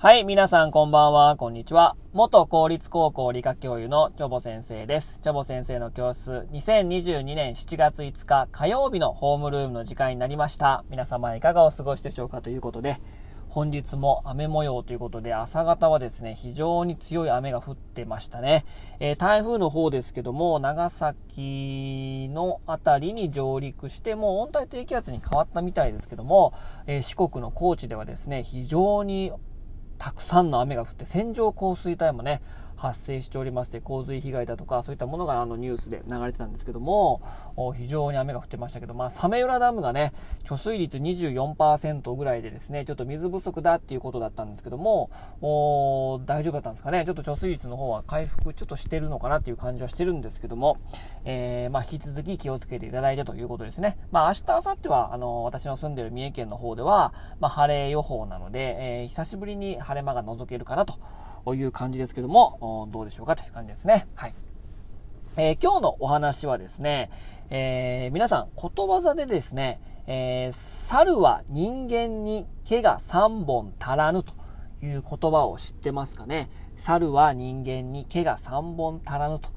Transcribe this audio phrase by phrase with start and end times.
[0.00, 1.96] はい、皆さんこんばんは、こんにちは。
[2.12, 5.18] 元公立高校理科教諭のチョボ先生です。
[5.24, 10.84] チョボ先生の教室、2022年7月5日火曜日のホームルームの時間になりました。
[10.88, 13.00] 皆様いかがお過ごしでしょうかということで、
[13.48, 18.66] 本日も雨模様ということで、朝方はですね、非常に強い雨が降ってましたね。
[19.00, 26.54] えー、台風の方ですけども、長崎の辺りに上陸して、もう温帯低気圧に変わったみたいですけども、
[26.86, 29.32] えー、四国の高知ではですね、非常に
[29.98, 32.40] たくさんの雨が降って線状降水帯もね、
[32.78, 37.20] 発生しておりまして、洪水被害だとか、そういったものがあのニュースで流れてたんですけども、
[37.76, 40.12] 非常に雨が降ってましたけど、まあ、サメ浦ダムがね、
[40.44, 45.10] 貯水率24%ぐらいでですね、ちょっと水不足だっていうことだったんですけども、
[46.26, 50.78] 大丈夫だったんですかね、ちょっと貯水率の方は回復ちょっとしてるのかなっていう感じはしてるんですけども、
[51.24, 53.98] えー、まあ、引き続き気をつけていただいてということですね。
[54.12, 60.94] まあ、明日、明後日は、あの、私の住んでる三重県の方では、まあ、晴れ予報なので、えー、久しぶりに晴れ間が覗けるかなと
[61.46, 64.06] いう感じですけども、どうでしょうかという感じですね。
[64.14, 64.34] はい。
[65.36, 67.10] えー、今日のお話はですね、
[67.50, 74.32] えー、皆さん、ことわざでですね、えー、猿は人間に毛が3本足らぬと
[74.82, 76.50] いう言葉を知ってますかね。
[76.76, 79.50] 猿は人間に毛が3本足らぬと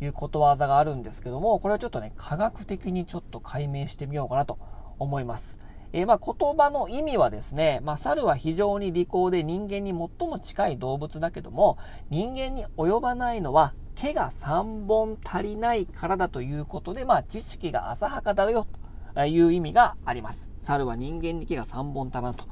[0.00, 4.58] いうことわざがあるんですけども、これをちょっとね、科学的にちょっと解明してみようかなと
[4.98, 5.58] 思います。
[5.92, 11.78] えー、まあ、言葉の意味はですね、まあ、猿は非常に利口で人間に最も近い動物だけども、
[12.10, 18.66] 人間に及ばないのは毛が3本足りないからだということで、まあ、知識が浅はかだよ
[19.14, 20.50] という意味があります。
[20.60, 22.44] 猿は人間に毛が3本足らんと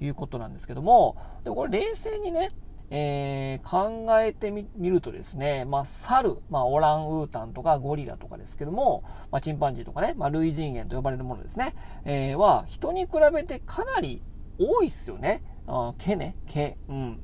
[0.00, 2.48] いうことなんですけども、でもこれ冷静にね、
[2.90, 11.74] えー、考えてみるとですね、まあ、猿、まあ、オランウータンとかゴリラとかですけども、まあ、チンパンジーとかね、まあ、類人猿と呼ばれるものですね、
[12.04, 14.22] えー、は、人に比べてかなり
[14.58, 15.42] 多いっすよね。
[15.66, 16.76] あ毛ね、毛。
[16.88, 17.20] うん。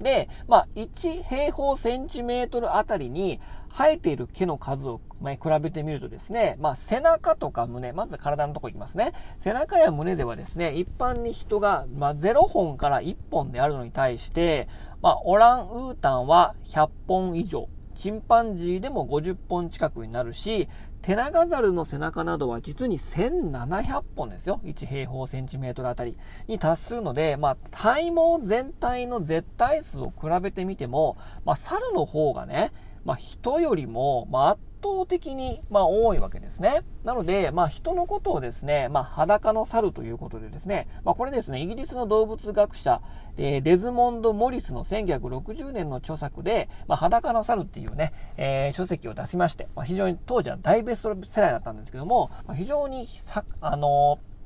[0.00, 3.40] で、まあ、1平方センチメートルあたりに
[3.76, 9.12] 生えている毛の数を、ま比べてみるとですね、まあ、背中とか胸、まず体のとこ行きますね。
[9.38, 14.68] 背中や胸ではですね、一般に人が、ま、0本から1本であるのに対して、
[15.02, 20.68] まあ、オランウータンは100本以上、チンパンジーでも50本近くになるし、
[21.02, 24.60] テナガザルの背中などは実に1700本ですよ。
[24.64, 32.72] 1平方センチメートルあたりに達するので、まあ、体毛全体の絶対数を比べてみても、まあ、猿の方がね、
[33.04, 36.82] まあ、人よりも、まあ、圧倒的に、まあ、多いわけですね。
[37.04, 43.00] なので、まあ、人のことをですね、まあ、裸の猿ということでですね、まあ、これですね、イギリスの動物学者、
[43.36, 54.36] えー、デズモンド・モリスの1960年の著作で、まあ、裸の猿っていうね、えー、書籍を出しまして、まあ、非常に当時は大ベストセラーだったんですけども、まあ、非常にさ、あのー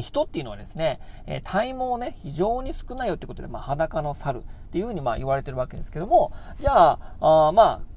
[0.00, 7.91] 人っていうのはですね、え体毛ね、非常に少ないよってことで、まあ、裸の猿っていうふうにまあ言われてるわけですけども、じゃあ、あまあ、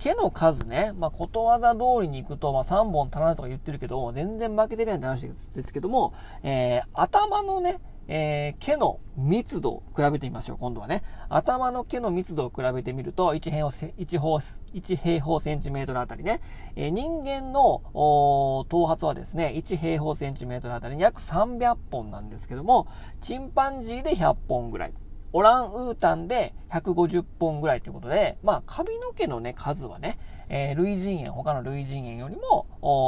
[0.00, 7.78] 毛の数ね、まあ、ことわざ通りに行くと、まあ、3本足らないとか言ってるけど、全然負けてるやんって話ですけども、えー、頭のね、
[8.08, 11.04] えー、毛の密度を比べてみましょう、今度はね。
[11.28, 16.40] 頭の毛の密度を比べてみると、1平方 ,1 方1平方センチメートルあたりね、
[16.76, 22.88] えー、人間の頭髪はですね、1平方センチメートルあたりに約300本なんですけども、
[23.20, 24.94] チンパンジーで100本ぐらい。
[25.32, 30.18] オランウータンで150本ぐらいということで、まあ、髪の毛のね、数はね、
[30.48, 32.66] えー、類人猿、他の類人猿よりも、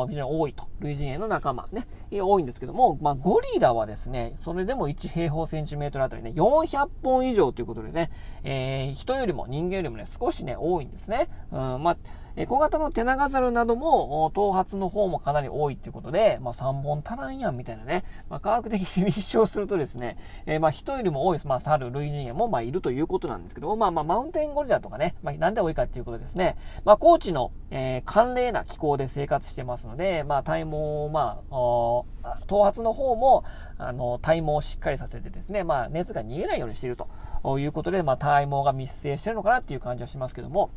[0.08, 0.68] 非常に多いと。
[0.80, 8.10] 類人猿の仲間ね、多いんですけども、まあ、ゴリラはですね、それでも1平方センチメートルあたりね、400本以上ということでね、
[8.44, 11.28] えー、人よりも人間よりもね、少しね、多いんですね。
[11.50, 11.96] うん、まあ、
[12.46, 21.38] 小型のテナガザルなども、頭髪の方もかなり多いっていうことで、まあ、3本足らんやんみたいなね、まあ、科学的に立証するとですね、えー、まあ、人よりも多い。
[21.44, 26.56] まあ、猿、類人猿も、まあ、いるということなんですけども、まあ、まあ、マウンテンゴリラとかね、まあ、なんで多いかっていうことですね。
[26.84, 31.54] まあ、高知の、えー、寒冷な気候で生活してますので、まあ、体毛、まあ、
[32.46, 33.44] 頭髪の方も、
[33.76, 40.70] あの、体毛をしっかりさせてですね、まあ、熱が逃げないようにしているということで、まあ、体毛が密生してるのかなっていう感じはしますけども、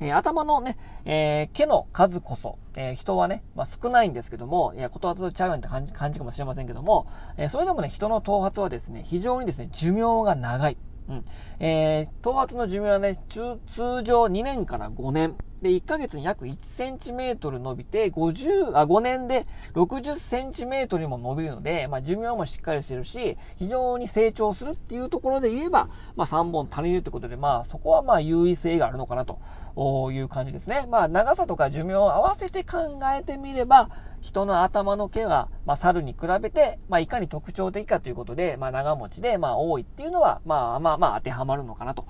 [0.00, 7.06] え、頭のね、えー、毛の数こそ、えー、人はね、まあ、少ないんですけども、いや、ことわざとちゃうやんって感じ感じかもしれませんけども、
[7.36, 10.76] えそれでもね、人の頭髪はですね、非常にですね、寿命が長い。
[11.08, 11.22] うん。
[11.58, 13.58] え頭髪の寿命はね、通
[14.02, 15.36] 常2年から5年。
[15.62, 30.86] で、1ヶ月に約1センチメートル伸びて、50、あ、5年で60センチメートルにも伸びるので、まあ、寿命もしっかりしてるし、非常に成長するっていうところで言えば、まあ、3本足りるってことで、まあ、そこはまあ、優位性があるのかなという感じですね。
[30.88, 33.88] まあ、長さとか寿命を合わせて考えてみれば、
[34.20, 42.06] 人の頭の毛が、まあ、猿に比べて、まあ、いかに特徴的かということで、まあ、長持ちで、まあ、多いっていうのは、まあ、まあ、まあ、当てはまるのかなと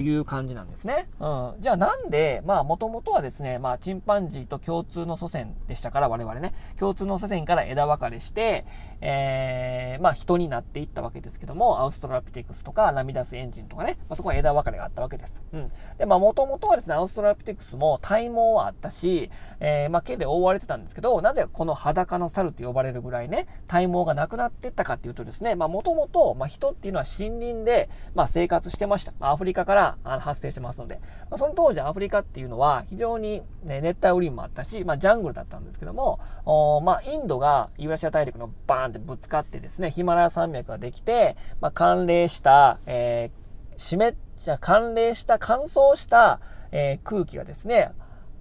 [0.00, 1.08] いう感じなんですね。
[1.20, 1.54] うん。
[1.58, 8.64] じゃあなんで、まあ、もともとはですね、まあ、チンパンジーと共通の祖先でしたから、我々ね、共通の祖先から枝分かれして、
[9.00, 15.42] えー、まあ、人になっていったわけですけども、アウストラピテクスとか、ラミダスエンジンとかね、まあ、そこは枝分かれがあったわけです。
[15.52, 15.68] うん。
[15.98, 19.30] で、まあ、もともとはですね、アウストラピテクスも体毛はあったし、
[19.60, 29.12] えー、まあ、毛で覆われてたんですけど、なぜこの裸の猿と呼ばれるぐらいね、体毛がなくなってったかっていうとですね、まあ、もともと、まあ、人っていうのは森林で、まあ、生活してました。
[29.20, 31.00] アフリカから発生してますので、
[31.30, 46.40] まあ、その当時アフリカっていうのは非常に、ね、熱帯雨林もあったし、まあ、ジャングルだったんですけども、おまあ、インドがユーラシア大陸のバーンってぶつかってですね、ヒマラヤ山脈ができて、まあ、寒冷した、えー、湿っちゃ、寒冷した、乾燥した、
[46.72, 47.90] えー、空気がですね、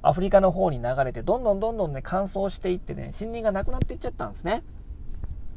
[0.01, 4.63] アフリカの方に流れて、どんどんどんどんね、乾燥していってね、森林がなくなっていっちゃったんですね。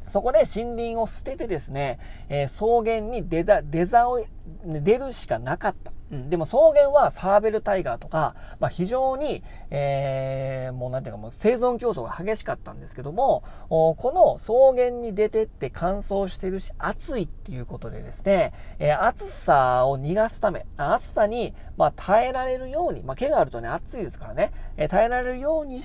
[0.07, 4.23] そこで森林を捨ててですね、えー、草原に出だ、出ざを、
[4.65, 5.91] 出るしかなかった。
[6.13, 25.81] うん、でも草原はサーベルタイガーとか、まあ、非常に、えー、もうなんていうかもう生存競争が激しかったんですけども、この草原に出てって乾燥してるし、暑いっていうことでですね、えー、暑さを逃がすため、暑さに、まあ、耐えられるように、まあ、毛があるとね、暑いですからね、えー、耐えられるように、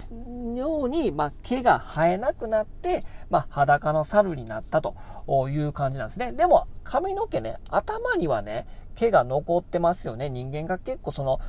[0.56, 4.94] ように、まあ、毛が生えなくなって、まあ、裸の猿になったと
[5.48, 6.32] いう感じなんですね。
[6.32, 8.66] でも、髪の毛ね、頭にはね、
[8.98, 10.28] 毛が残ってますよね。
[10.28, 11.40] 人間が結構その、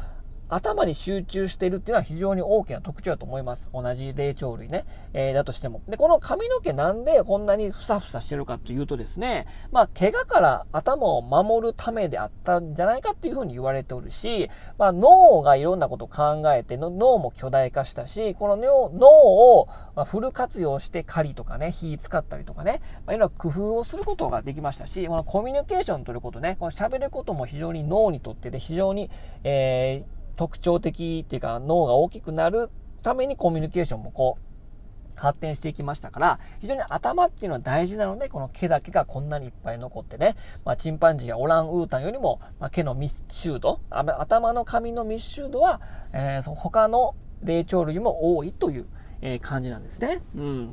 [0.49, 3.69] 頭に集中しているっていうのは非常に大きな特徴だと思います。
[3.73, 4.85] 同じ霊長類ね。
[5.13, 5.81] えー、だとしても。
[5.87, 19.67] で、この髪の毛なんでこんなにふさふさしてるかというとですね、まあ、怪我から頭を守るためであったんじゃないかっていうふうに言われておるし、まあ、脳がいろんなことを考えて脳も巨大化したし、この脳を
[20.05, 29.09] フル活用して狩りとかね、火使ったりとかね、まあ、いろんな工夫をすることができましたし、このコミュニケーションということね、この喋ることも非常に脳にとってで非常に、
[29.43, 32.69] えー特徴的っていうか脳が大きくなる
[33.03, 45.81] ためにコミュニケーションもこう発展していきましたから、非常に頭っていうのは大事なので、この毛だけがこんなにいっぱい残ってね、まあ、チンパンジーやオランウータンよりも、まあ、毛の密集度、頭の髪の密集度は、
[46.13, 48.85] えー、他の霊長類も多いという、
[49.19, 50.21] えー、感じなんですね。
[50.37, 50.69] うん。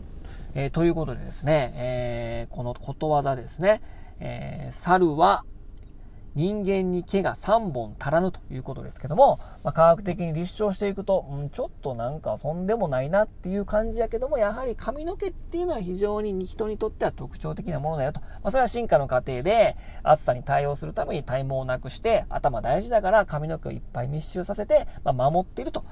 [0.54, 3.82] えー、ということでですね、えー、このことわざですね、
[4.20, 5.42] えー、猿は
[6.36, 18.20] 人間に毛が3本足らぬということですけども、まあ、科学的に立証していくと、うん、ちょっとなんかそんでもないなっていう感じやけども、やはり髪の毛っていうのは非常に人にとっては特徴的なものだよと。
[18.20, 25.84] まあ、それは進化の過程で暑さに対応するために体毛をなくして頭大事だから髪の毛をいっぱい密集させて、まあ、守っていると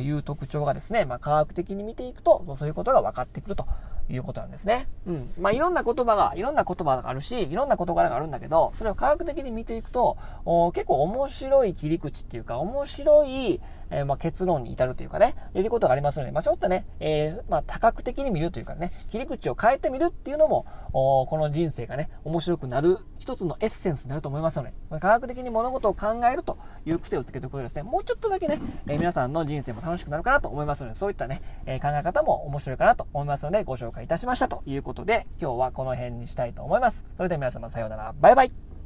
[0.00, 3.66] いう特徴がですね、ま、科学的に見ていくと、そういうことが分かってくると
[4.10, 4.88] いうことなんですね。
[5.06, 5.30] うん。
[5.40, 10.16] まあ、いろんな言葉が、いろんな言葉があるし、いろんな事柄があるんだけど、それを科学的に見ていくと、
[10.74, 13.60] 結構面白い切り口っていうか、面白い、
[13.90, 37.04] えー、まあ、結論に至るというかね、いうことがありますので、まあ、ちょっとね、えー、まあ、多角的に見るというかね、切り口を変えてみるっていうのも、この人生がね、面白くなる一つのエッセンスになると思いますので、科学的に物事を考えるという癖をつけておくことですね、もうちょっとだけね、えー、皆さんの人生も楽しくなるかなと思いますので、そういったね、え考え方も面白いかなと思いますので、ご紹介いたしましたということで、今日はこの辺にしたいと思います。
[37.16, 38.79] それでは皆様さようなら、バイバイ。